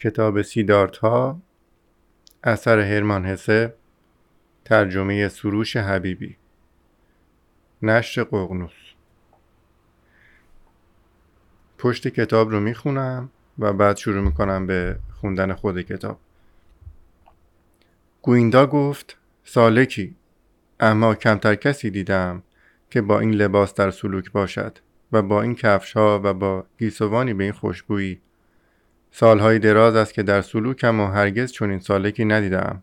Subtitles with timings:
[0.00, 1.40] کتاب سیدارت ها
[2.44, 3.74] اثر هرمان هسه
[4.64, 6.36] ترجمه سروش حبیبی.
[7.82, 8.72] نشر قغنوس
[11.78, 16.20] پشت کتاب رو می‌خونم و بعد شروع می‌کنم به خوندن خود کتاب.
[18.22, 20.16] گویندا گفت سالکی
[20.80, 22.42] اما کمتر کسی دیدم
[22.90, 24.78] که با این لباس در سلوک باشد
[25.12, 28.20] و با این کفش ها و با گیسوانی به این خوشبویی
[29.10, 32.82] سالهای دراز است که در سلوکم و هرگز چنین سالکی ندیدم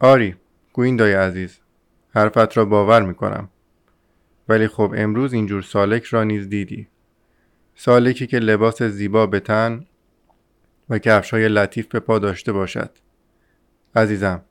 [0.00, 0.36] آری
[0.72, 1.60] گویندای عزیز
[2.14, 3.48] حرفت را باور می‌کنم.
[4.48, 6.88] ولی خب امروز اینجور سالک را نیز دیدی.
[7.74, 9.86] سالکی که لباس زیبا به تن
[10.88, 12.90] و کفش های لطیف به پا داشته باشد.
[13.94, 14.42] عزیزم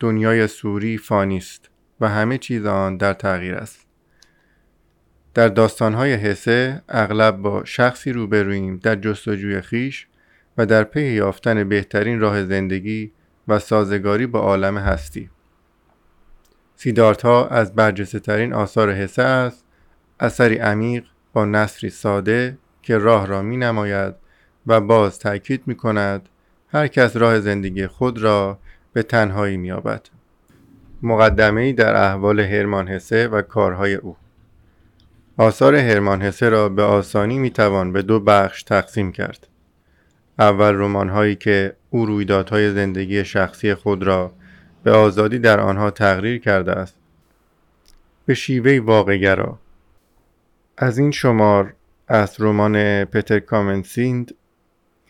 [0.00, 3.86] دنیای سوری فانیست و همه چیز آن در تغییر است.
[5.34, 10.06] در داستانهای حسه اغلب با شخصی روبرویم در جستجوی خیش
[10.58, 13.12] و در پی یافتن بهترین راه زندگی
[13.48, 15.30] و سازگاری با عالم هستی
[16.76, 19.64] سیدارتا از برجسته ترین آثار حسه است
[20.20, 24.14] اثری عمیق با نصری ساده که راه را می نماید
[24.66, 26.28] و باز تاکید می کند
[26.68, 28.58] هر کس راه زندگی خود را
[28.92, 30.08] به تنهایی می یابد.
[31.02, 34.16] مقدمه در احوال هرمان حسه و کارهای او
[35.36, 39.46] آثار هرمان حسه را به آسانی می توان به دو بخش تقسیم کرد.
[40.38, 44.32] اول رمان هایی که او رویدادهای زندگی شخصی خود را
[44.84, 46.94] به آزادی در آنها تغییر کرده است.
[48.26, 49.58] به شیوه واقعگرا
[50.76, 51.74] از این شمار
[52.08, 54.34] از رمان پتر کامنسیند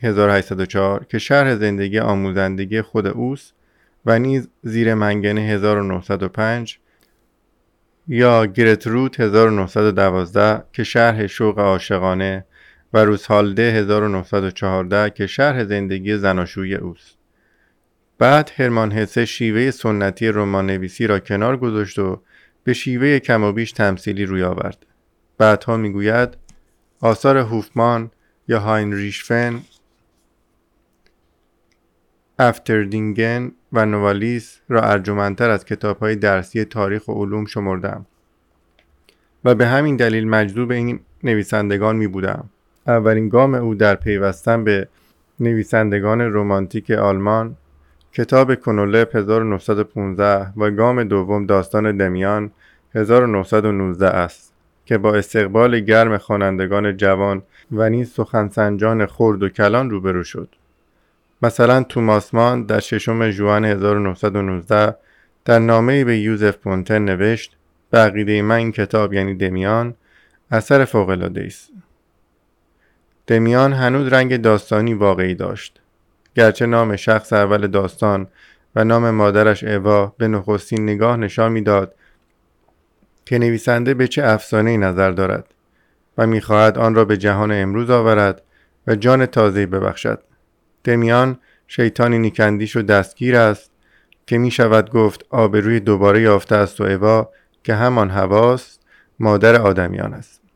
[0.01, 3.55] 1804 که شرح زندگی آموزندگی خود اوست
[4.07, 6.79] و نیز زیر منگنه 1905
[8.09, 12.45] یا گرتروت 1912 که شرح شوق عاشقانه
[12.93, 17.19] و روزهالده 1914 که شرح زندگی زناشویی اوست.
[18.19, 22.23] بعد هرمان هسه شیوه سنتی رمان نویسی را کنار گذاشت و
[22.65, 24.87] به شیوه کم و بیش تمثیلی روی آورد.
[25.39, 26.37] بعدها می‌گوید
[27.01, 28.11] آثار هوفمان
[28.49, 29.61] یا هاینریشفن
[32.39, 38.07] افتردینگن و نوالیس را ارجمندتر از کتاب های درسی تاریخ و علوم شمردم
[39.45, 42.51] و به همین دلیل مجذوب این نویسندگان می بودم.
[42.89, 44.89] اولین گام او در پیوستن به
[45.41, 47.57] نویسندگان رمانتیک آلمان
[48.13, 52.51] کتاب کنولپ 1915 و گام دوم داستان دمیان
[52.95, 54.53] 1919 است
[54.87, 60.49] که با استقبال گرم خوانندگان جوان و نیز سخنسنجان خرد و کلان روبرو شد.
[61.43, 64.97] مثلا توماس مان در ششم جوان 1919
[65.45, 67.57] در نامه به یوزف پونتن نوشت
[67.91, 69.95] به عقیده من این کتاب یعنی دمیان
[70.51, 71.73] اثر فوقالعاده است
[73.29, 75.81] دمیان هنوز رنگ داستانی واقعی داشت.
[76.35, 78.27] گرچه نام شخص اول داستان
[78.77, 81.95] و نام مادرش اوا به نخستین نگاه نشان می‌داد
[83.27, 85.55] که نویسنده به چه افسانه نظر دارد
[86.19, 88.43] و می‌خواهد آن را به جهان امروز آورد
[88.87, 90.23] و جان تازه ببخشد.
[90.85, 93.71] دمیان شیطانی نیکندیش و دستگیر است
[94.27, 97.31] که می شود گفت آبروی دوباره یافته است و اوا
[97.65, 98.81] که همان هواست
[99.21, 100.48] مادر آدمیان است.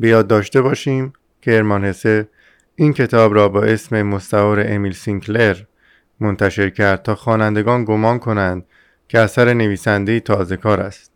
[0.00, 2.28] به یاد داشته باشیم که ارمان هسه
[2.74, 5.56] این کتاب را با اسم مستعار امیل سینکلر
[6.20, 8.64] منتشر کرد تا خوانندگان گمان کنند
[9.08, 11.12] که اثر نویسنده تازه کار است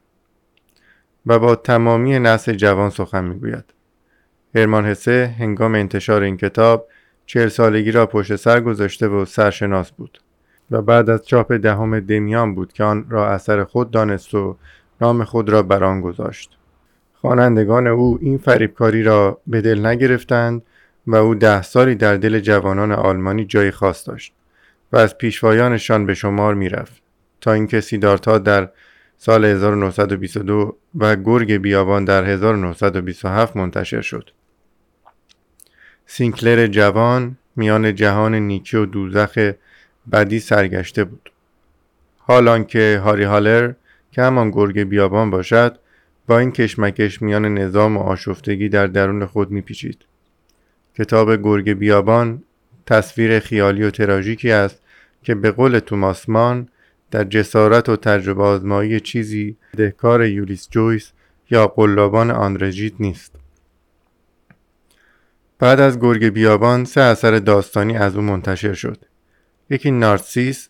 [1.27, 3.65] و با تمامی نسل جوان سخن می‌گوید.
[4.55, 6.89] هرمان هسه هنگام انتشار این کتاب
[7.27, 10.21] چهل سالگی را پشت سر گذاشته و سرشناس بود
[10.71, 14.57] و بعد از چاپ دهم دمیان بود که آن را اثر خود دانست و
[15.01, 16.59] نام خود را بر آن گذاشت.
[17.23, 20.63] خوانندگان او این فریبکاری را به دل نگرفتند
[21.07, 24.33] و او ده سالی در دل جوانان آلمانی جای خاص داشت
[24.93, 27.03] و از پیشوایانشان به شمار می‌رفت
[27.41, 28.69] تا اینکه سیدارتا در
[29.19, 34.31] سال 1922 و گرگ بیابان در 1927 منتشر شد.
[36.07, 39.53] سینکلر جوان میان جهان نیکی و دوزخ
[40.13, 41.33] بدی سرگشته بود.
[42.19, 43.73] حالان که هاری هالر
[44.13, 45.79] که همان گرگ بیابان باشد
[46.27, 50.05] با این کشمکش میان نظام و آشفتگی در درون خود میپیچید.
[50.99, 52.43] کتاب گرگ بیابان
[52.87, 54.83] تصویر خیالی و تراژیکی است
[55.23, 56.69] که به قول توماسمان
[57.11, 61.13] در جسارت و تجربه آزمایی چیزی دهکار یولیس جویس
[61.51, 63.37] یا قلابان آندرژیت نیست.
[65.59, 69.05] بعد از گرگ بیابان سه اثر داستانی از او منتشر شد.
[69.71, 70.69] یکی نارسیس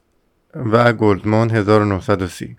[0.55, 2.57] و گلدموند 1930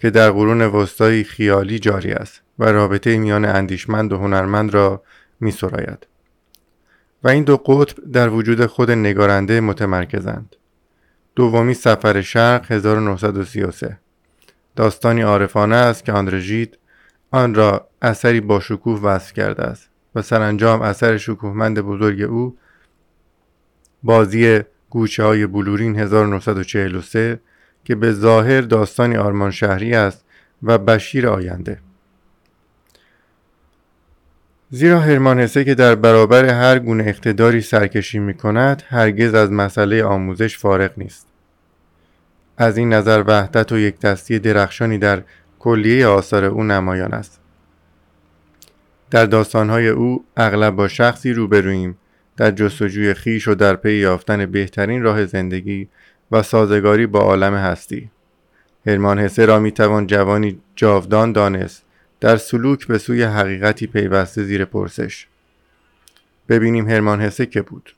[0.00, 5.02] که در قرون وسطایی خیالی جاری است و رابطه میان اندیشمند و هنرمند را
[5.40, 6.06] می سراید.
[7.24, 10.56] و این دو قطب در وجود خود نگارنده متمرکزند
[11.36, 13.98] دومی سفر شرق 1933
[14.76, 16.78] داستانی عارفانه است که آندرژید
[17.30, 22.56] آن را اثری با شکوه وصف کرده است و سرانجام اثر شکوهمند بزرگ او
[24.02, 24.60] بازی
[24.90, 27.40] گوچه های بلورین 1943
[27.88, 30.24] که به ظاهر داستانی آرمان شهری است
[30.62, 31.78] و بشیر آینده.
[34.70, 40.04] زیرا هرمان هسه که در برابر هر گونه اقتداری سرکشی می کند هرگز از مسئله
[40.04, 41.26] آموزش فارغ نیست.
[42.58, 45.22] از این نظر وحدت و یک دستی درخشانی در
[45.58, 47.40] کلیه آثار او نمایان است.
[49.10, 51.98] در داستانهای او اغلب با شخصی روبرویم
[52.36, 55.88] در جستجوی خیش و در پی یافتن بهترین راه زندگی
[56.32, 58.10] و سازگاری با عالم هستی.
[58.86, 61.84] هرمان هسه را می‌توان جوانی جاودان دانست.
[62.20, 65.26] در سلوک به سوی حقیقتی پیوسته زیر پرسش.
[66.48, 67.94] ببینیم هرمان هسه که بود.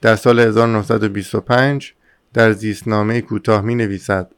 [0.00, 1.94] در سال 1925
[2.34, 4.30] در زیستنامه کوتاه می نویسد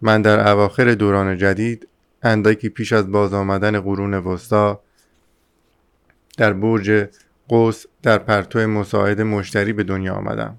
[0.00, 1.88] من در اواخر دوران جدید
[2.22, 4.80] اندکی پیش از باز آمدن قرون وسطا
[6.38, 7.08] در برج
[7.48, 10.56] قوس در پرتو مساعد مشتری به دنیا آمدم.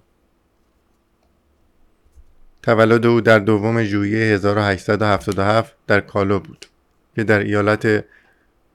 [2.67, 6.65] تولد او در دوم ژوئیه 1877 در کالو بود
[7.15, 8.05] که در ایالت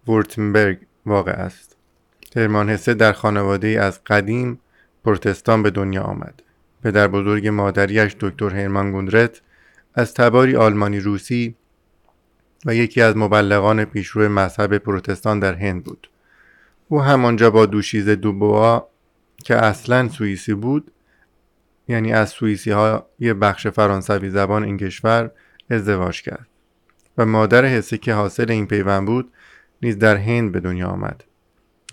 [0.06, 1.76] وورتنبرگ واقع است.
[2.36, 4.60] هرمان هسه در خانواده از قدیم
[5.04, 6.42] پروتستان به دنیا آمد.
[6.82, 9.40] پدر بزرگ مادریش دکتر هرمان گوندرت
[9.94, 11.54] از تباری آلمانی روسی
[12.66, 16.10] و یکی از مبلغان پیشرو مذهب پروتستان در هند بود.
[16.88, 18.88] او همانجا با دوشیز دوبوا
[19.44, 20.92] که اصلا سوئیسی بود
[21.88, 25.31] یعنی از سوئیسی ها یه بخش فرانسوی زبان این کشور
[25.70, 26.46] ازدواج کرد
[27.19, 29.32] و مادر حسی که حاصل این پیوند بود
[29.82, 31.25] نیز در هند به دنیا آمد.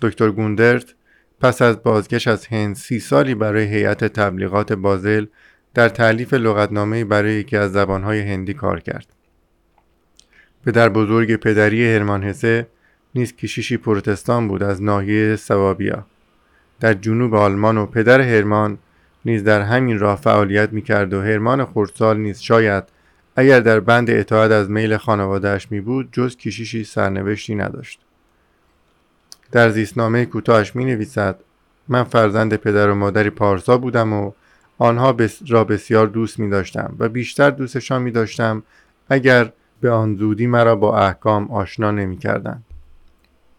[0.02, 0.94] دکتر گوندرت
[1.40, 5.26] پس از بازگشت از هند سی سالی برای هیئت تبلیغات بازل
[5.74, 9.06] در تعلیف لغتنامه برای یکی از زبانهای هندی کار کرد.
[10.66, 12.66] پدر بزرگ پدری هرمان هسه
[13.14, 16.06] نیز کشیشی پروتستان بود از ناحیه سوابیا.
[16.80, 18.78] در جنوب آلمان و پدر هرمان
[19.24, 22.84] نیز در همین راه فعالیت می‌کرد و هرمان خردسال نیز شاید
[23.36, 28.00] اگر در بند اطاعت از میل خانوادهش می بود جز کشیشی سرنوشتی نداشت
[29.52, 31.40] در زیستنامه کوتاهش می نویسد
[31.88, 34.32] من فرزند پدر و مادری پارسا بودم و
[34.78, 35.16] آنها
[35.48, 38.62] را بسیار دوست می داشتم و بیشتر دوستشان می داشتم
[39.08, 42.62] اگر به آن زودی مرا با احکام آشنا نمی کردن.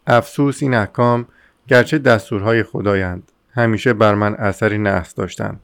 [0.06, 1.26] افسوس این احکام
[1.68, 5.60] گرچه دستورهای خدایند همیشه بر من اثری نحس داشتند.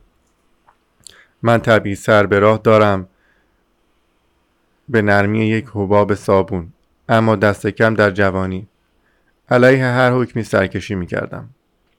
[1.42, 3.08] من طبیعی سر به راه دارم
[4.88, 6.72] به نرمی یک حباب صابون
[7.08, 8.68] اما دست کم در جوانی.
[9.48, 11.48] علیه هر حکمی سرکشی می کردم.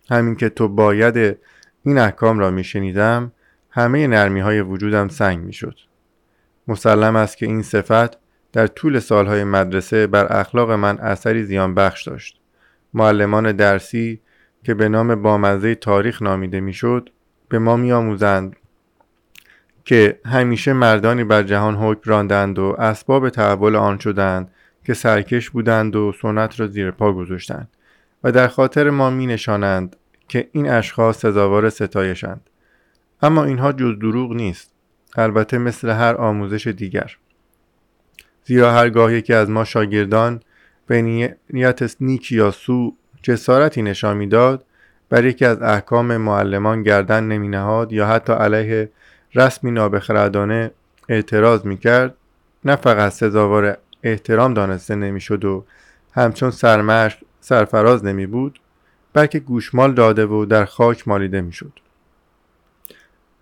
[0.10, 1.38] همین که تو باید
[1.84, 3.32] این احکام را می شنیدم
[3.70, 5.54] همه نرمی های وجودم سنگ می
[6.68, 8.18] مسلم است که این صفت
[8.52, 12.40] در طول سالهای مدرسه بر اخلاق من اثری زیان بخش داشت.
[12.94, 14.22] معلمان درسی
[14.64, 17.10] که به نام بامزه تاریخ نامیده می‌شد
[17.50, 18.56] به ما میآموزند
[19.86, 24.52] که همیشه مردانی بر جهان حکم راندند و اسباب تحول آن شدند
[24.86, 27.70] که سرکش بودند و سنت را زیر پا گذاشتند
[28.24, 29.96] و در خاطر ما می نشانند
[30.28, 32.50] که این اشخاص سزاوار ستایشند
[33.22, 34.72] اما اینها جز دروغ نیست
[35.16, 37.18] البته مثل هر آموزش دیگر.
[38.44, 40.40] زیرا هرگاه یکی از ما شاگردان
[40.88, 41.02] به
[41.50, 44.66] نیت نیک یا سو جسارتی نشان می‌داد
[45.10, 48.92] بر یکی از احکام معلمان گردن نمی نهاد یا حتی علیه
[49.36, 50.72] رسمی نابخردانه
[51.10, 52.16] اعتراض می کرد
[52.66, 55.66] نه فقط سزاوار احترام دانسته نمی‌شد و
[56.14, 58.60] همچون سرمشق سرفراز نمی بود
[59.14, 61.72] بلکه گوشمال داده و در خاک مالیده می‌شد.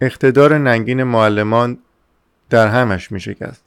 [0.02, 1.78] اقتدار ننگین معلمان
[2.50, 3.64] در همش می شکست.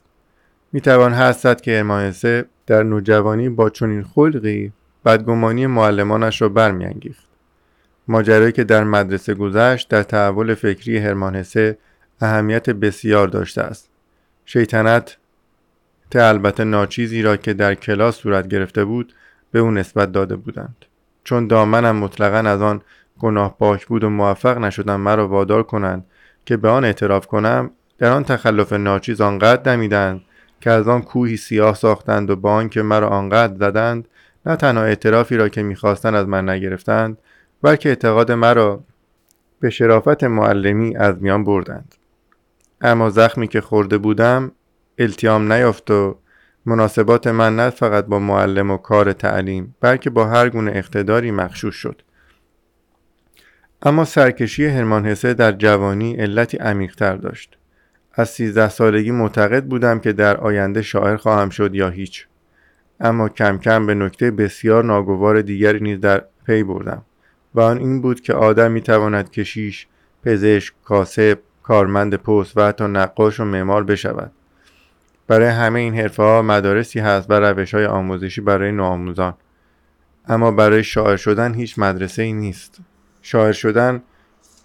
[0.73, 4.73] می توان حسد که امایسه در نوجوانی با چنین خلقی
[5.05, 7.25] بدگمانی معلمانش را برمیانگیخت.
[8.09, 11.79] ماجرایی که در مدرسه گذشت در تحول فکری هرمانهسه
[12.21, 13.89] اهمیت بسیار داشته است.
[14.45, 15.17] شیطنت
[16.11, 19.15] ته البته ناچیزی را که در کلاس صورت گرفته بود
[19.53, 20.77] به او نسبت داده بودند.
[21.25, 22.83] چون دامنم مطلقا از آن
[23.19, 26.05] گناه باک بود و موفق نشدم مرا وادار کنند
[26.47, 30.21] که به آن اعتراف کنم در آن تخلف ناچیز آنقدر دمیدند
[30.61, 34.09] که از آن کوهی سیاه ساختند و با آنکه مرا آنقدر زدند
[34.47, 37.19] نه تنها اعترافی را که می‌خواستند از من نگرفتند
[37.63, 38.85] بلکه اعتقاد مرا
[39.61, 41.95] به شرافت معلمی از میان بردند.
[42.81, 44.53] اما زخمی که خورده بودم
[44.99, 46.19] التیام نیافت و
[46.67, 51.77] مناسبات من نه فقط با معلم و کار تعلیم بلکه با هر گونه اقتداری مخشوش
[51.77, 52.03] شد.
[53.83, 57.59] اما سرکشی هرمان حسه در جوانی علتی عمیقتر داشت.
[58.13, 62.27] از سیزده سالگی معتقد بودم که در آینده شاعر خواهم شد یا هیچ.
[63.01, 67.03] اما کم کم به نکته بسیار ناگوار دیگری نیز در پی بردم
[67.55, 69.87] و آن این بود که آدم می‌تواند کشیش
[70.25, 74.33] پزشک کاسب کارمند پست و حتی نقاش و معمار بشود.
[75.27, 79.35] برای همه این حرفه ها مدارسی هست و روش های آموزشی برای نوآموزان.
[80.29, 82.81] اما برای شاعر شدن هیچ مدرسه ای نیست.
[83.23, 84.03] شاعر شدن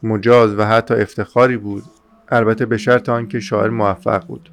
[0.04, 1.84] مجاز و حتی افتخاری بود.
[2.30, 4.50] البته به شرط آنکه شاعر موفق بود.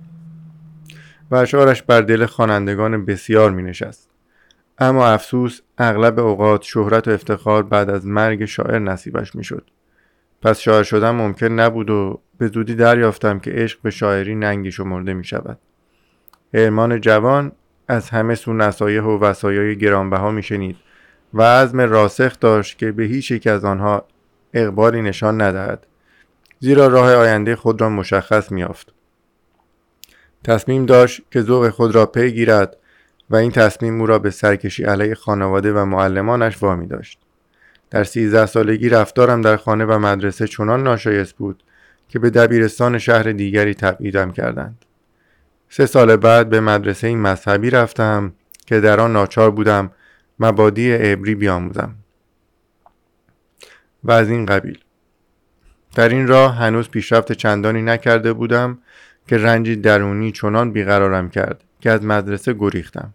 [1.33, 4.11] و اشعارش بر دل خوانندگان بسیار می نشست
[4.79, 9.71] اما افسوس اغلب اوقات شهرت و افتخار بعد از مرگ شاعر نصیبش می شد
[10.43, 15.15] پس شاعر شدن ممکن نبود و به زودی دریافتم که عشق به شاعری ننگی شمرده
[15.15, 15.59] می شود
[16.55, 17.53] هرمان جوان
[17.89, 20.77] از همه سو نصایح و وسایای گرانبها می شنید
[21.35, 24.05] و عزم راسخ داشت که به هیچ یک از آنها
[24.55, 25.87] اقبالی نشان ندهد.
[26.61, 28.93] زیرا راه آینده خود را مشخص میافت
[30.45, 32.77] تصمیم داشت که ذوق خود را پی گیرد
[33.31, 37.19] و این تصمیم او را به سرکشی علیه خانواده و معلمانش وامی داشت.
[37.91, 41.63] در سیزده سالگی رفتارم در خانه و مدرسه چنان ناشایست بود
[42.09, 44.85] که به دبیرستان شهر دیگری تبعیدم کردند.
[45.69, 48.33] سه سال بعد به مدرسه مذهبی رفتم
[48.67, 49.91] که در آن ناچار بودم
[50.39, 51.95] مبادی عبری بیاموزم.
[54.05, 54.79] و از این قبیل.
[55.95, 58.79] در این راه هنوز پیشرفت چندانی نکرده بودم
[59.27, 63.15] که رنجی درونی چنان بیقرارم کرد که از مدرسه گریختم.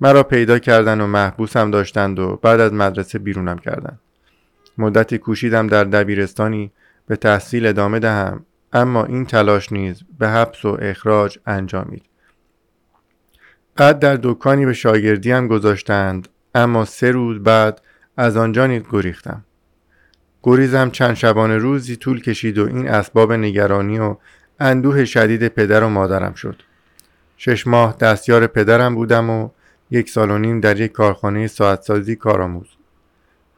[0.00, 4.00] مرا پیدا کردن و محبوسم داشتند و بعد از مدرسه بیرونم کردند.
[4.78, 6.72] مدتی کوشیدم در دبیرستانی
[7.06, 12.02] به تحصیل ادامه دهم اما این تلاش نیز به حبس و اخراج انجامید.
[13.76, 17.80] بعد در دکانی به شاگردی هم گذاشتند اما سه روز بعد
[18.16, 19.44] از آنجا نیز گریختم.
[20.42, 24.16] گریزم چند شبانه روزی طول کشید و این اسباب نگرانی و
[24.60, 26.62] اندوه شدید پدر و مادرم شد
[27.36, 29.48] شش ماه دستیار پدرم بودم و
[29.90, 32.66] یک سال و نیم در یک کارخانه ساعتسازی کارآموز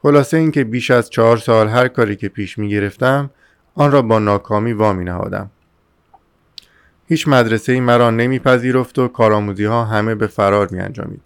[0.02, 3.30] خلاصه اینکه بیش از چهار سال هر کاری که پیش می گرفتم
[3.74, 5.50] آن را با ناکامی وامی نهادم
[7.10, 11.20] هیچ مدرسه ای مرا نمیپذیرفت و کارآموزی ها همه به فرار می انجامید.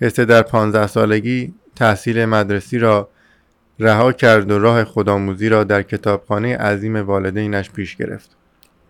[0.00, 3.08] حسه در پانزده سالگی تحصیل مدرسی را
[3.78, 8.36] رها کرد و راه خودآموزی را در کتابخانه عظیم والدینش پیش گرفت.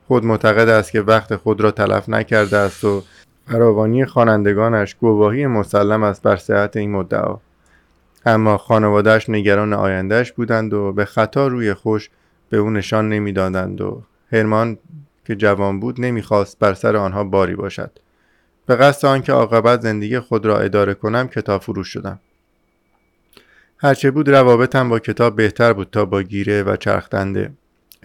[0.09, 3.03] خود معتقد است که وقت خود را تلف نکرده است و
[3.47, 7.37] فراوانی خوانندگانش گواهی مسلم است بر صحت این مدعا.
[8.27, 12.11] اما خانوادهش نگران آیندهش بودند و به خطا روی خوش
[12.51, 14.79] به او نشان نمی‌دادند و هرمان
[15.27, 17.91] که جوان بود نمی‌خواست بر سر آنها باری باشد.
[18.67, 22.21] به قصد آنکه عاقبت زندگی خود را اداره کنم کتاب فروش شدم.
[23.79, 27.53] هرچه بود روابطم با کتاب بهتر بود تا با گیره و چرخدنده.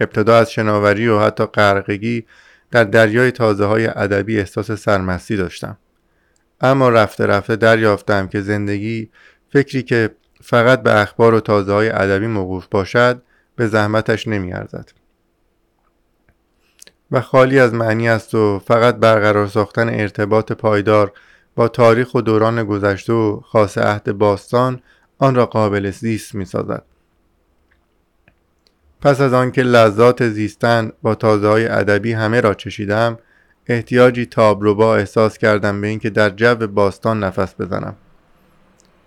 [0.00, 2.26] ابتدا از شناوری و حتی غرقگی
[2.70, 5.76] در دریای تازه های ادبی احساس سرمستی داشتم
[6.60, 9.10] اما رفته رفته دریافتم که زندگی
[9.52, 10.10] فکری که
[10.42, 13.22] فقط به اخبار و تازه های ادبی موقوف باشد
[13.56, 14.90] به زحمتش نمیارزد
[17.10, 21.12] و خالی از معنی است و فقط برقرار ساختن ارتباط پایدار
[21.54, 24.80] با تاریخ و دوران گذشته و خاص عهد باستان
[25.18, 26.82] آن را قابل زیست می سازد.
[29.02, 33.18] پس از آنکه لذات زیستن با تازه های ادبی همه را چشیدم
[33.66, 37.96] احتیاجی تابروبا احساس کردم به اینکه در جو باستان نفس بزنم.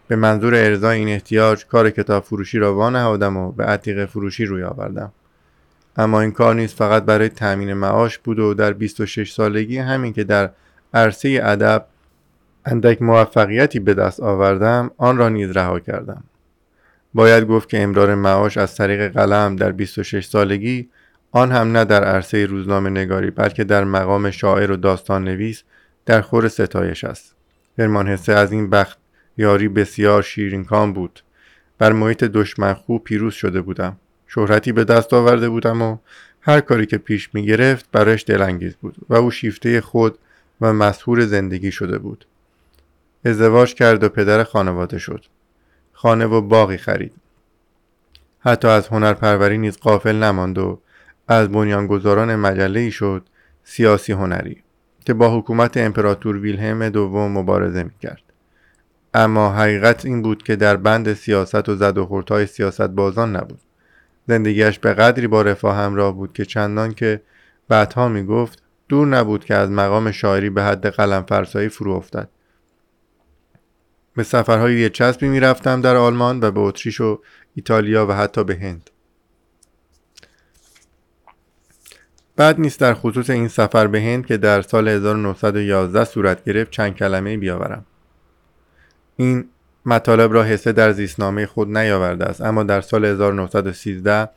[0.08, 4.64] به منظور ارزای این احتیاج کار کتاب فروشی را وانهادم و به عتیق فروشی روی
[4.64, 5.12] آوردم.
[5.98, 10.24] اما این کار نیز فقط برای تأمین معاش بود و در 26 سالگی همین که
[10.24, 10.50] در
[10.94, 11.86] عرصه ادب
[12.66, 16.24] اندک موفقیتی به دست آوردم آن را نیز رها کردم.
[17.14, 20.90] باید گفت که امرار معاش از طریق قلم در 26 سالگی
[21.32, 25.64] آن هم نه در عرصه روزنامه نگاری بلکه در مقام شاعر و داستان نویس
[26.06, 27.36] در خور ستایش است.
[27.80, 28.98] هرمان حسه از این بخت
[29.38, 31.24] یاری بسیار شیرین کام بود.
[31.78, 33.98] بر محیط دشمن خوب پیروز شده بودم.
[34.28, 35.98] شهرتی به دست آورده بودم و
[36.42, 40.18] هر کاری که پیش می گرفت برایش دلانگیز بود و او شیفته خود
[40.62, 42.26] و مسهور زندگی شده بود.
[43.26, 45.26] ازدواج کرد و پدر خانواده شد.
[45.94, 47.14] خانه و باقی خرید.
[48.40, 50.80] حتی از هنرپروری نیز قافل نماند و
[51.28, 53.24] از بنیانگذاران مجله ای شد
[53.64, 54.64] سیاسی هنری
[55.06, 58.22] که با حکومت امپراتور ویلهلم دوم مبارزه می‌کرد.
[59.14, 63.60] اما حقیقت این بود که در بند سیاست و زد و خورتهای سیاست بازان نبود.
[64.28, 67.22] زندگیش به قدری با رفاه همراه بود که چندان که
[67.68, 72.30] بعدها می گفت دور نبود که از مقام شاعری به حد قلم فرسایی فرو افتد.
[74.16, 77.20] به سفرهای یه چسبی می‌رفتم در آلمان و به اتریش و
[77.56, 78.90] ایتالیا و حتی به هند.
[82.36, 86.96] بعد نیست در خصوص این سفر به هند که در سال 1911 صورت گرفت چند
[86.96, 87.86] کلمه بیاورم.
[89.18, 89.46] این
[89.86, 94.30] مطالب را حسه در زیستنامه خود نیاورده است اما در سال 1913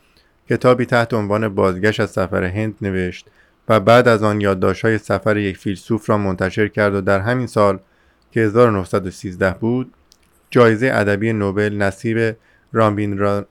[0.50, 3.26] کتابی تحت عنوان بازگشت از سفر هند نوشت
[3.68, 7.78] و بعد از آن یادداشت‌های سفر یک فیلسوف را منتشر کرد و در همین سال
[8.36, 9.92] که 1913 بود
[10.50, 12.36] جایزه ادبی نوبل نصیب
[12.72, 13.46] رامبیندرانات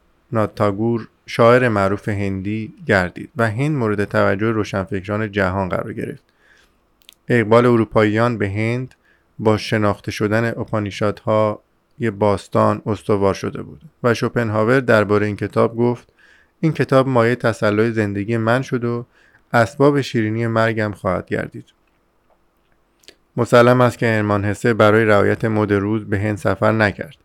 [1.25, 6.23] شاعر معروف هندی گردید و هند مورد توجه روشنفکران جهان قرار گرفت.
[7.27, 8.95] اقبال اروپاییان به هند
[9.39, 10.53] با شناخته شدن
[11.99, 16.07] یه باستان استوار شده بود و شوپنهاور درباره این کتاب گفت
[16.59, 19.05] این کتاب مایه تسلای زندگی من شد و
[19.53, 21.74] اسباب شیرینی مرگم خواهد گردید.
[23.37, 27.15] مسلم است که هرمان حسه برای رعایت مد روز به هند سفر نکرد.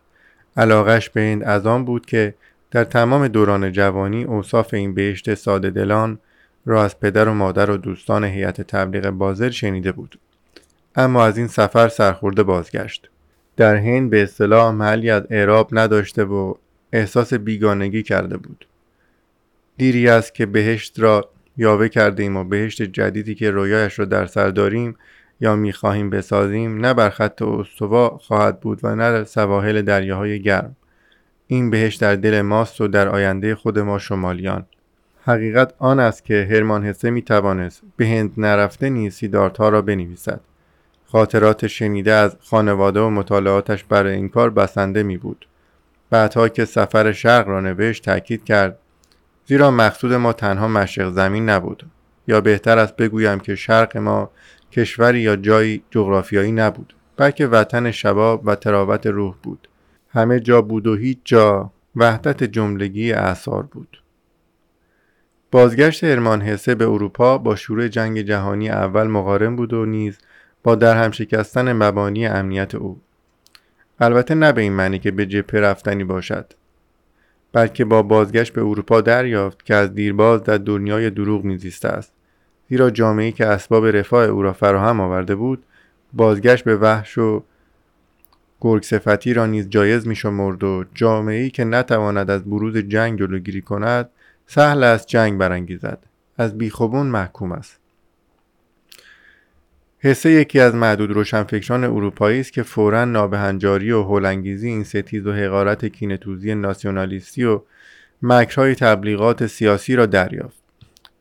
[0.57, 2.33] علاقش به هند از آن بود که
[2.71, 6.19] در تمام دوران جوانی اوصاف این بهشت ساده دلان
[6.65, 10.19] را از پدر و مادر و دوستان هیئت تبلیغ بازل شنیده بود.
[10.95, 13.09] اما از این سفر سرخورده بازگشت.
[13.57, 16.53] در هند به اصطلاح محلی از اعراب نداشته و
[16.93, 18.67] احساس بیگانگی کرده بود.
[19.77, 24.25] دیری است که بهشت را یاوه کرده ایم و بهشت جدیدی که رویایش را در
[24.25, 24.95] سر داریم
[25.41, 30.75] یا می‌خواهیم بسازیم نه بر خط استوا خواهد بود و نه در سواحل دریاهای گرم.
[31.47, 34.65] این بهشت در دل ماست و در آینده خود ما شمالیان.
[35.25, 40.41] حقیقت آن است که هرمان حسه می توانست به هند نرفته نیز سیدارت را بنویسد.
[41.05, 45.47] خاطرات شنیده از خانواده و مطالعاتش برای این کار بسنده می بود
[46.09, 48.77] بعدها که سفر شرق را نوشت تاکید کرد
[49.45, 51.83] زیرا مقصود ما تنها مشرق زمین نبود.
[52.27, 54.29] یا بهتر است بگویم که شرق ما
[54.71, 59.67] کشوری یا جایی جغرافیایی نبود بلکه وطن شباب و تراوت روح بود.
[60.09, 64.01] همه جا بود و هیچ جا وحدت جملگی اعثار بود.
[65.51, 70.17] بازگشت ارمان حسه به اروپا با شروع جنگ جهانی اول مقارن بود و نیز
[70.63, 73.01] با در هم شکستن مبانی امنیت او.
[73.99, 76.53] البته نه به این معنی که به جبهه رفتنی باشد
[77.53, 82.13] بلکه با بازگشت به اروپا دریافت که از دیرباز در دنیای دروغ میزیسته است.
[82.71, 85.63] زیرا جامعه که اسباب رفاه او را فراهم آورده بود
[86.13, 87.43] بازگشت به وحش و
[88.61, 93.61] گرگ صفتی را نیز جایز می شمرد و جامعه که نتواند از بروز جنگ جلوگیری
[93.61, 94.09] کند
[94.47, 95.99] سهل است جنگ برانگیزد.
[96.37, 97.79] از بیخوبون محکوم است.
[99.99, 105.33] حسه یکی از معدود روشنفکران اروپایی است که فورا نابهنجاری و هولانگیزی این ستیز و
[105.33, 107.61] حقارت کینتوزی ناسیونالیستی و
[108.21, 110.57] مکرهای تبلیغات سیاسی را دریافت.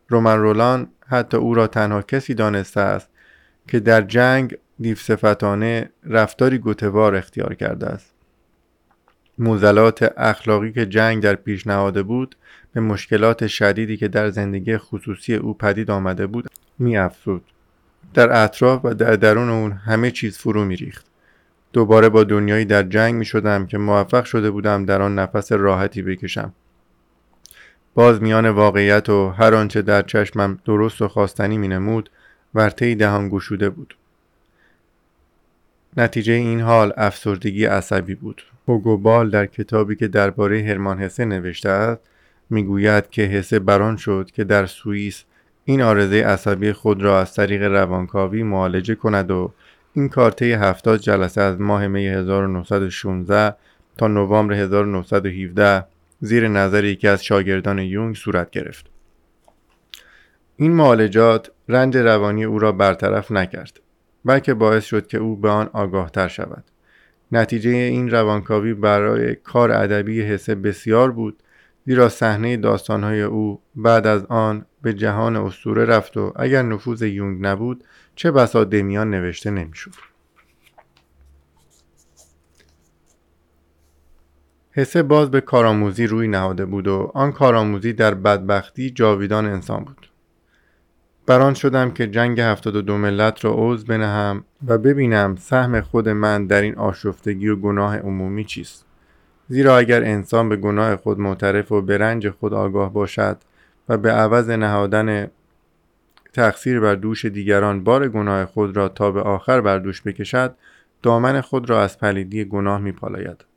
[0.08, 3.10] رومن رولان حتی او را تنها کسی دانسته است
[3.68, 8.14] که در جنگ دیوصفتانه رفتاری گوتوار اختیار کرده است
[9.38, 12.36] موزلات اخلاقی که جنگ در پیش نهاده بود
[12.72, 17.44] به مشکلات شدیدی که در زندگی خصوصی او پدید آمده بود می افزود.
[18.14, 21.06] در اطراف و در درون اون همه چیز فرو می ریخت.
[21.72, 26.02] دوباره با دنیایی در جنگ می شدم که موفق شده بودم در آن نفس راحتی
[26.02, 26.52] بکشم.
[28.00, 32.10] باز میان واقعیت و هر آنچه در چشمم درست و خواستنی می نمود
[32.54, 33.96] ورطه دهان گشوده بود.
[35.96, 38.42] نتیجه این حال افسردگی عصبی بود.
[38.68, 42.00] هوگوبال در کتابی که درباره هرمان حسه نوشته است
[42.50, 45.24] می‌گوید که حسه بران شد که در سوئیس
[45.64, 49.52] این آرزه عصبی خود را از طریق روانکاوی معالجه کند و
[49.94, 53.56] این کار طی 70 جلسه از ماه می 1916
[53.98, 55.84] تا نوامبر 1917
[56.20, 58.86] زیر نظر یکی از شاگردان یونگ صورت گرفت.
[60.56, 63.80] این معالجات رنج روانی او را برطرف نکرد
[64.24, 66.64] بلکه باعث شد که او به آن آگاه تر شود.
[67.32, 71.42] نتیجه این روانکاوی برای کار ادبی حسه بسیار بود
[71.86, 77.46] زیرا صحنه داستانهای او بعد از آن به جهان اسطوره رفت و اگر نفوذ یونگ
[77.46, 80.09] نبود چه بسا دمیان نوشته نمی‌شد
[84.80, 90.10] حسه باز به کارآموزی روی نهاده بود و آن کارآموزی در بدبختی جاویدان انسان بود
[91.26, 96.08] بران شدم که جنگ هفتاد و دو ملت را عوض بنهم و ببینم سهم خود
[96.08, 98.86] من در این آشفتگی و گناه عمومی چیست
[99.48, 103.36] زیرا اگر انسان به گناه خود معترف و به رنج خود آگاه باشد
[103.88, 105.30] و به عوض نهادن
[106.32, 110.54] تقصیر بر دوش دیگران بار گناه خود را تا به آخر بر دوش بکشد
[111.02, 113.49] دامن خود را از پلیدی گناه می پالاید.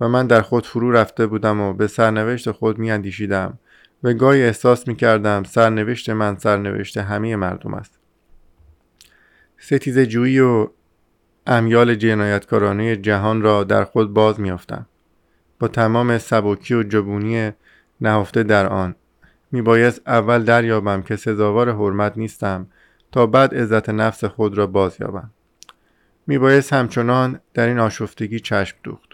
[0.00, 3.58] و من در خود فرو رفته بودم و به سرنوشت خود می اندیشیدم
[4.02, 7.98] و گاهی احساس می کردم سرنوشت من سرنوشت همه مردم است.
[9.58, 10.68] ستیز جویی و
[11.46, 14.86] امیال جنایتکارانه جهان را در خود باز میافتم
[15.58, 17.52] با تمام سبکی و جبونی
[18.00, 18.94] نهفته در آن
[19.52, 22.66] میبایست اول دریابم که سزاوار حرمت نیستم
[23.12, 25.30] تا بعد عزت نفس خود را باز یابم
[26.26, 29.09] میبایست همچنان در این آشفتگی چشم دوخت.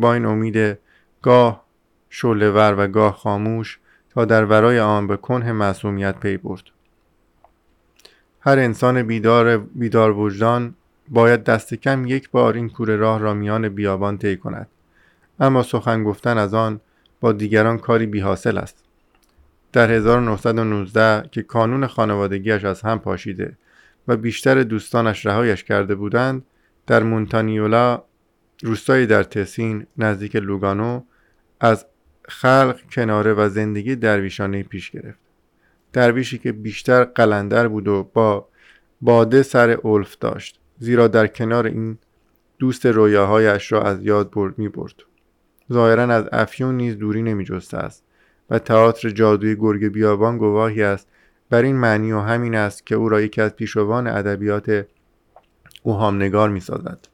[0.00, 0.78] با این امید
[1.22, 1.64] گاه
[2.10, 3.78] شعلهور و گاه خاموش
[4.10, 6.62] تا در ورای آن به کنه معصومیت پی برد.
[8.40, 10.74] هر انسان بیدار, بیدار وجدان
[11.08, 14.68] باید دست کم یک بار این کوره راه را میان بیابان طی کند.
[15.40, 16.80] اما سخن گفتن از آن
[17.20, 18.84] با دیگران کاری بی حاصل است.
[19.72, 23.56] در 1919 که کانون خانوادگیش از هم پاشیده
[24.08, 26.42] و بیشتر دوستانش رهایش کرده بودند
[26.86, 28.02] در مونتانیولا
[28.62, 31.02] روستایی در تسین نزدیک لوگانو
[31.60, 31.86] از
[32.24, 35.18] خلق کناره و زندگی درویشانه پیش گرفت.
[35.92, 38.48] درویشی که بیشتر قلندر بود و با
[39.00, 41.98] باده سر اولف داشت زیرا در کنار این
[42.58, 44.94] دوست رویاهایش را از یاد برد می برد.
[45.72, 48.04] ظاهرا از افیون نیز دوری نمی جسته است
[48.50, 51.08] و تئاتر جادوی گرگ بیابان گواهی است.
[51.50, 54.86] بر این معنی و همین است که او را یکی از پیشوان ادبیات
[55.82, 57.09] اوهامنگار می سازد.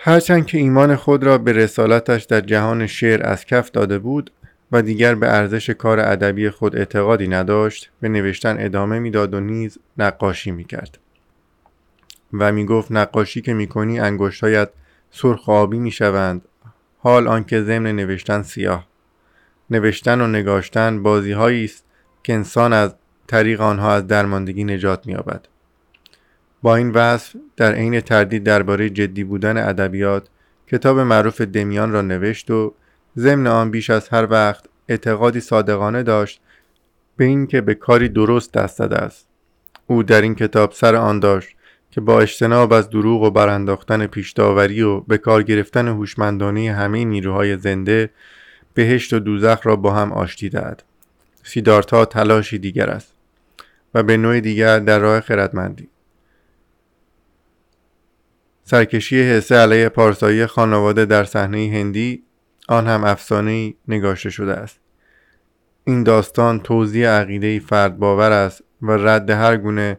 [0.00, 4.30] هرچند که ایمان خود را به رسالتش در جهان شعر از کف داده بود
[4.72, 9.78] و دیگر به ارزش کار ادبی خود اعتقادی نداشت به نوشتن ادامه می‌داد و نیز
[9.98, 10.98] نقاشی می‌کرد.
[12.32, 14.68] و می‌گفت نقاشی که می‌کنی انگشتهایت
[15.10, 16.42] سرخ آبی می‌شوند.
[16.98, 18.86] حال آنکه ضمن نوشتن سیاه.
[19.70, 21.84] نوشتن و نگاشتن بازیهایی است
[22.22, 22.94] که انسان از
[23.26, 25.46] طریق آنها از درماندگی نجات مییابد.
[26.62, 30.28] با این وصف در عین تردید درباره جدی بودن ادبیات
[30.66, 32.74] کتاب معروف دمیان را نوشت و
[33.18, 36.40] ضمن آن بیش از هر وقت اعتقادی صادقانه داشت
[37.16, 39.26] به اینکه به کاری درست دست داده است.
[39.86, 41.56] او در این کتاب سر آن داشت
[41.90, 47.56] که با اجتناب از دروغ و برانداختن پیشداوری و به کار گرفتن هوشمندانه همه نیروهای
[47.56, 48.10] زنده
[48.74, 50.82] بهشت و دوزخ را با هم آشتی دهد.
[51.42, 53.12] سیدارتا تلاشی دیگر است
[53.94, 55.88] و به نوع دیگر در راه خردمندی.
[58.70, 62.22] سرکشی حسه علیه پارسایی خانواده در صحنه هندی
[62.68, 64.80] آن هم افسانه نگاشته شده است.
[65.84, 69.98] این داستان توضیح عقیده فرد باور است و رد هر گونه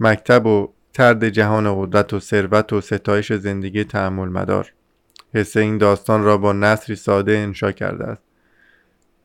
[0.00, 4.72] مکتب و ترد جهان قدرت و ثروت و ستایش زندگی تحمل مدار
[5.34, 8.22] حسه این داستان را با نصری ساده انشا کرده است.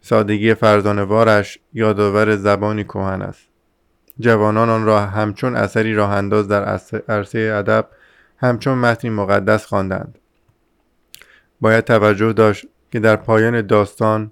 [0.01, 3.47] سادگی فرزانوارش یادآور زبانی کهن است.
[4.19, 7.87] جوانان آن را همچون اثری راه انداز در عرصه ادب
[8.43, 10.19] همچون متنی مقدس خواندند.
[11.61, 14.31] باید توجه داشت که در پایان داستان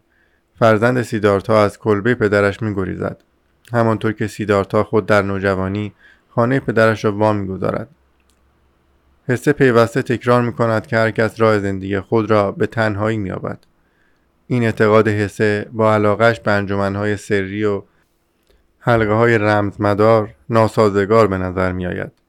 [0.60, 3.24] فرزند سیدارتا از کلبه پدرش میگریزد.
[3.74, 5.93] همانطور که سیدارتا خود در نوجوانی
[6.30, 7.88] خانه پدرش را وام می‌گذارد
[9.28, 13.60] حسه پیوسته تکرار می کند که هر کس راه زندگی خود را به تنهایی مییابد.
[14.47, 17.84] این اعتقاد حسه با علاقش به انجمنهای سری و
[18.80, 22.20] حلقه های رمزمدار ناسازگار به نظر می آید.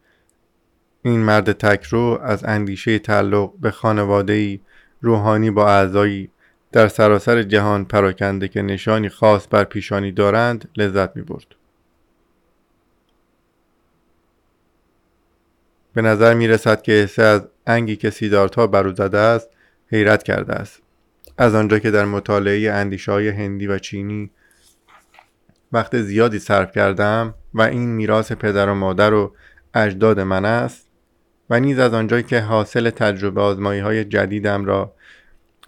[1.03, 4.61] این مرد تکرو از اندیشه تعلق به خانواده
[5.01, 6.31] روحانی با اعضایی
[6.73, 11.47] در سراسر جهان پراکنده که نشانی خاص بر پیشانی دارند لذت می برد.
[15.95, 19.49] به نظر می رسد که حسه از انگی که سیدارتا برو زده است
[19.87, 20.83] حیرت کرده است
[21.39, 24.31] از آنجا که در مطالعه اندیشه های هندی و چینی
[25.73, 29.35] وقت زیادی صرف کردم و این میراث پدر و مادر و
[29.75, 30.92] اجداد من است
[31.53, 34.95] و نیز از آنجایی که حاصل تجربه آزمایی های جدیدم را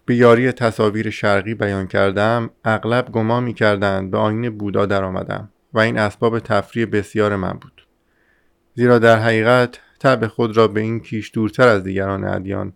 [0.04, 5.48] به یاری تصاویر شرقی بیان کردم اغلب گمان می کردند به آین بودا در آمدم
[5.74, 7.86] و این اسباب تفریح بسیار من بود.
[8.74, 12.72] زیرا در حقیقت طبع خود را به این کیش دورتر از دیگران ادیان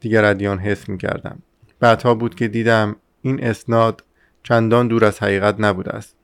[0.00, 1.38] دیگر ادیان حس می کردم
[1.80, 4.04] بعدها بود که دیدم این اسناد
[4.42, 6.16] چندان دور از حقیقت نبوده است.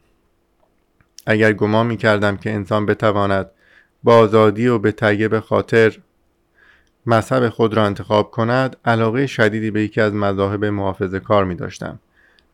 [1.27, 3.51] اگر گمان می کردم که انسان بتواند
[4.03, 5.99] با آزادی و به طیب خاطر
[7.07, 11.99] مذهب خود را انتخاب کند علاقه شدیدی به یکی از مذاهب محافظ کار می داشتم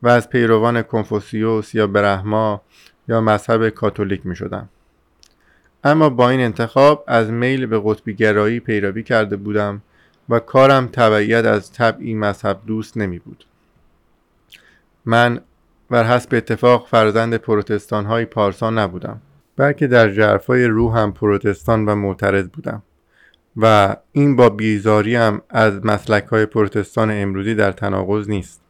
[0.03, 2.61] و از پیروان کنفوسیوس یا برهما
[3.07, 4.69] یا مذهب کاتولیک می شدم.
[5.83, 9.81] اما با این انتخاب از میل به قطبی گرایی پیروی کرده بودم
[10.29, 13.45] و کارم تبعیت از طبعی مذهب دوست نمی بود.
[15.05, 15.39] من
[15.89, 19.21] بر حسب اتفاق فرزند پروتستان های پارسان نبودم
[19.57, 22.83] بلکه در جرفای روح هم پروتستان و معترض بودم
[23.57, 28.61] و این با بیزاری هم از مسلک های پروتستان امروزی در تناقض نیست.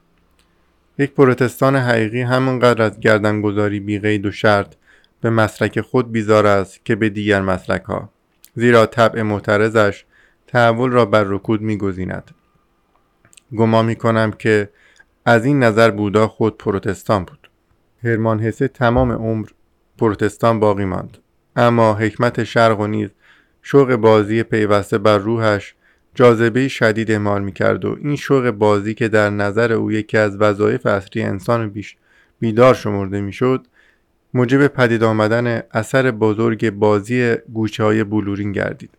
[0.97, 4.75] یک پروتستان حقیقی همانقدر از گردنگذاری بی قید و شرط
[5.21, 8.09] به مسلک خود بیزار است که به دیگر مسلک ها
[8.55, 10.05] زیرا طبع معترضش
[10.47, 12.31] تحول را بر رکود میگزیند.
[13.55, 14.69] گمان می کنم که
[15.25, 17.49] از این نظر بودا خود پروتستان بود.
[18.03, 19.47] هرمان هسه تمام عمر
[19.97, 21.17] پروتستان باقی ماند.
[21.55, 23.09] اما حکمت شرق و نیز
[23.61, 25.75] شوق بازی پیوسته بر روحش
[26.15, 30.85] جاذبه شدید اعمال می‌کرد و این شوق بازی که در نظر او یکی از وظایف
[30.85, 31.97] اصلی انسان بیش
[32.39, 33.67] بیدار شمرده می‌شد
[34.33, 38.89] موجب پدید آمدن اثر بزرگ بازی گوچه های بلورین گردید.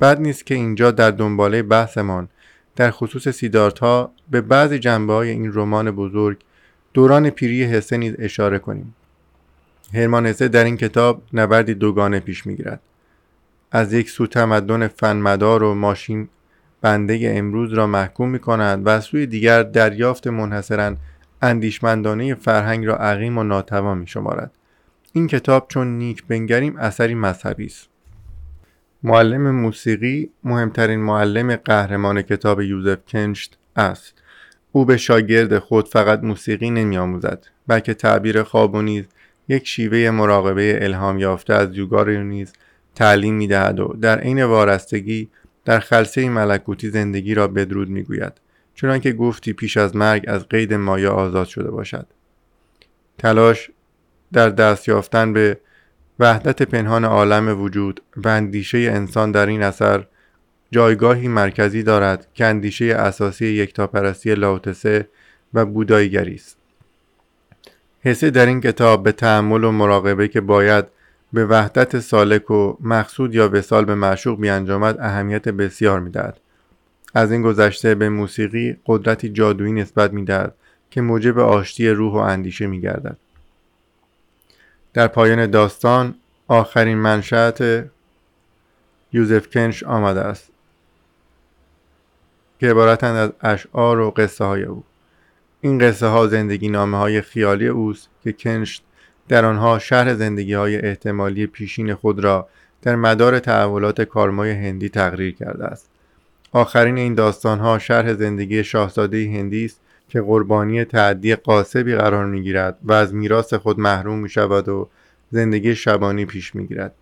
[0.00, 2.28] بد نیست که اینجا در دنباله بحثمان
[2.76, 6.36] در خصوص سیدارت ها به بعضی جنبه های این رمان بزرگ
[6.94, 8.94] دوران پیری حسه نیز اشاره کنیم.
[9.94, 12.80] هرمان حسه در این کتاب نبردی دوگانه پیش می‌گیرد
[13.72, 16.28] از یک سو تمدن فنمدار و ماشین
[16.80, 20.96] بنده امروز را محکوم می کند و از سوی دیگر دریافت منحصرا
[21.42, 24.50] اندیشمندانه فرهنگ را عقیم و ناتوان می شمارد.
[25.12, 27.88] این کتاب چون نیک بنگریم اثری مذهبی است.
[29.02, 34.22] معلم موسیقی مهمترین معلم قهرمان کتاب یوزف کنشت است.
[34.72, 39.04] او به شاگرد خود فقط موسیقی نمی آموزد بلکه تعبیر خواب و نیز
[39.48, 42.52] یک شیوه مراقبه الهام یافته از یوگار نیز
[42.94, 45.28] تعلیم می دهد و در عین وارستگی
[45.64, 48.32] در خلصه ملکوتی زندگی را بدرود می گوید
[48.74, 52.06] چنانکه گفتی پیش از مرگ از قید مایا آزاد شده باشد.
[53.18, 53.70] تلاش
[54.32, 55.58] در دست یافتن به
[56.18, 60.06] وحدت پنهان عالم وجود و اندیشه انسان در این اثر
[60.70, 65.08] جایگاهی مرکزی دارد که اندیشه اساسی یکتاپرستی لاوتسه
[65.54, 66.63] و بوداییگری است.
[68.04, 70.84] حسه در این کتاب به تحمل و مراقبه که باید
[71.32, 76.40] به وحدت سالک و مقصود یا وسال به معشوق بیانجامد اهمیت بسیار می‌دهد.
[77.14, 80.54] از این گذشته به موسیقی قدرتی جادویی نسبت می‌دهد
[80.90, 83.16] که موجب آشتی روح و اندیشه میگردد.
[84.94, 86.14] در پایان داستان
[86.48, 87.84] آخرین منشأت
[89.12, 90.48] یوزف کنش آمده است
[92.60, 94.84] که عبارتند از اشعار و قصه های او.
[95.64, 98.82] این قصه ها زندگی نامه های خیالی اوست که کنش
[99.28, 102.48] در آنها شهر زندگی های احتمالی پیشین خود را
[102.82, 105.90] در مدار تحولات کارمای هندی تقریر کرده است
[106.52, 112.42] آخرین این داستان ها شرح زندگی شاهزاده هندی است که قربانی تعدی قاسبی قرار می
[112.42, 114.88] گیرد و از میراث خود محروم می شود و
[115.30, 116.94] زندگی شبانی پیش می گیرد.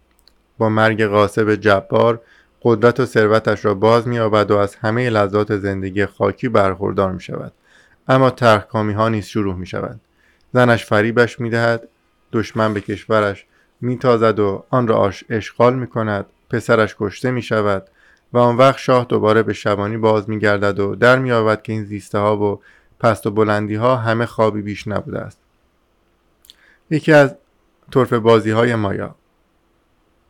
[0.59, 2.21] با مرگ قاسب جبار
[2.63, 7.53] قدرت و ثروتش را باز می و از همه لذات زندگی خاکی برخوردار می شود.
[8.09, 10.01] اما ترکامی ها نیز شروع می شود.
[10.55, 11.89] زنش فریبش می دهد
[12.33, 13.47] دشمن به کشورش
[13.81, 17.89] میتازد و آن را اشغال می کند پسرش کشته می شود
[18.33, 21.73] و آن وقت شاه دوباره به شبانی باز می گردد و در می آود که
[21.73, 22.61] این زیسته ها و
[23.01, 25.39] پست و بلندی ها همه خوابی بیش نبوده است.
[26.91, 27.35] یکی از
[27.91, 29.15] طرف بازی های مایا.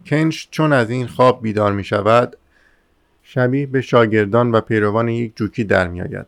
[0.07, 2.37] کنش چون از این خواب بیدار می شود
[3.23, 6.27] شبیه به شاگردان و پیروان یک جوکی در می آید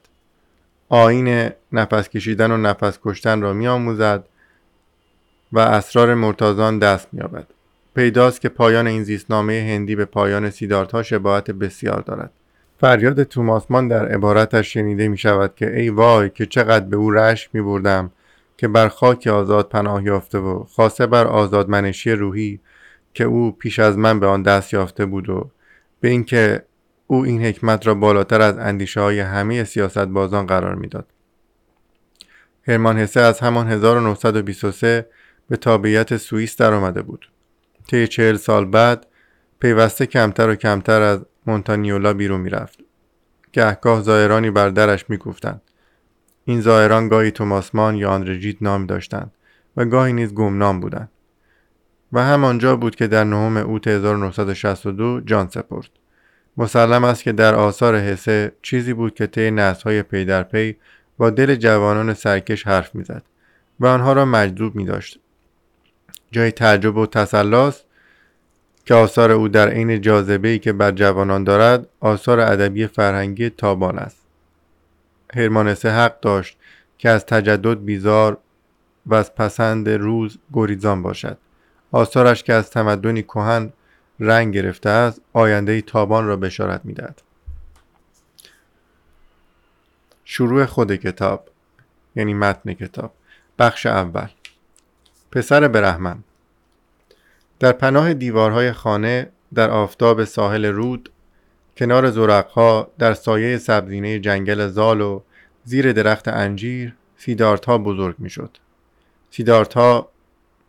[0.88, 4.24] آین نفس کشیدن و نفس کشتن را می آموزد
[5.52, 7.46] و اسرار مرتازان دست مییابد.
[7.94, 12.30] پیداست که پایان این زیستنامه هندی به پایان سیدارت ها شباهت بسیار دارد.
[12.80, 17.50] فریاد توماسمان در عبارتش شنیده می شود که ای وای که چقدر به او رشک
[17.52, 18.10] می بردم
[18.56, 22.60] که بر خاک آزاد پناه یافته و خاصه بر آزادمنشی روحی
[23.14, 25.50] که او پیش از من به آن دست یافته بود و
[26.00, 26.62] به اینکه
[27.14, 31.06] او این حکمت را بالاتر از اندیشه های همه سیاست بازان قرار می‌داد.
[32.68, 35.06] هرمان حسه از همان 1923
[35.48, 37.30] به تابعیت سوئیس درآمده بود.
[37.90, 39.06] طی چهل سال بعد
[39.60, 42.78] پیوسته کمتر و کمتر از مونتانیولا بیرون می‌رفت.
[43.52, 45.62] گهگاه زائرانی بر درش می‌گفتند.
[46.44, 49.32] این زائران گاهی توماسمان یا آندرژیت نام داشتند
[49.76, 51.10] و گاهی نیز گمنام بودند.
[52.12, 55.90] و همانجا بود که در نهم اوت 1962 جان سپرد.
[56.56, 60.76] مسلم است که در آثار حسه چیزی بود که طی نسل‌های پی در پی
[61.18, 63.22] با دل جوانان سرکش حرف می‌زد
[63.80, 65.18] و آنها را مجذوب می داشت
[66.32, 67.84] جای تعجب و تسلاست
[68.84, 73.98] که آثار او در عین جاذبه ای که بر جوانان دارد آثار ادبی فرهنگی تابان
[73.98, 74.20] است.
[75.34, 76.58] هرمانسه حق داشت
[76.98, 78.38] که از تجدد بیزار
[79.06, 81.38] و از پسند روز گریزان باشد.
[81.92, 83.72] آثارش که از تمدنی کهن
[84.20, 87.22] رنگ گرفته است آینده تابان را بشارت می‌دهد.
[90.24, 91.48] شروع خود کتاب
[92.16, 93.12] یعنی متن کتاب.
[93.58, 94.28] بخش اول.
[95.32, 96.24] پسر برهمن.
[97.60, 101.10] در پناه دیوارهای خانه در آفتاب ساحل رود
[101.76, 105.22] کنار زرقها در سایه سبزینه جنگل زال و
[105.64, 108.58] زیر درخت انجیر سیدارتا بزرگ می‌شد.
[109.30, 110.08] سیدارتا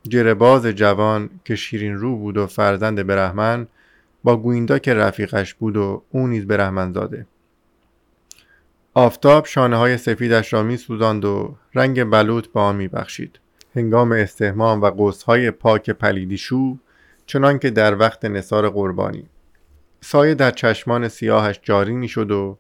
[0.09, 3.67] جرباز جوان که شیرین رو بود و فرزند برهمن
[4.23, 7.25] با گویندا که رفیقش بود و او نیز برهمن زاده
[8.93, 13.39] آفتاب شانه های سفیدش را می سوزاند و رنگ بلوط به آن می بخشید.
[13.75, 16.77] هنگام استهمام و قوسهای پاک پلیدیشو
[17.25, 19.25] چنان که در وقت نصار قربانی
[20.01, 22.57] سایه در چشمان سیاهش جاری می شد و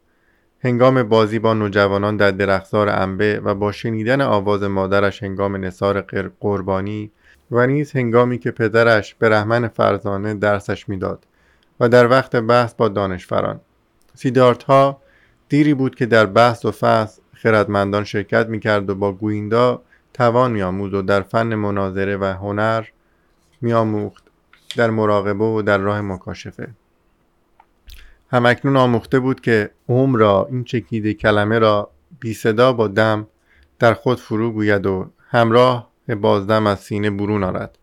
[0.59, 6.01] هنگام بازی با نوجوانان در درختزار انبه و با شنیدن آواز مادرش هنگام نصار
[6.39, 7.11] قربانی
[7.51, 11.25] و نیز هنگامی که پدرش به رحمن فرزانه درسش می‌داد
[11.79, 13.59] و در وقت بحث با دانشفران
[14.13, 15.01] سیدارت ها
[15.49, 19.81] دیری بود که در بحث و فحص خردمندان شرکت می‌کرد و با گویندا
[20.13, 22.85] توان میآموز و در فن مناظره و هنر
[23.61, 24.23] میآموخت
[24.77, 26.67] در مراقبه و در راه مکاشفه.
[28.31, 33.27] همکنون آموخته بود که عمر را این چکیده کلمه را بی صدا با دم
[33.79, 37.77] در خود فرو گوید و همراه بازدم از سینه برون آرد.